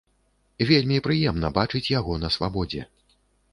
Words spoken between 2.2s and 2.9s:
на свабодзе.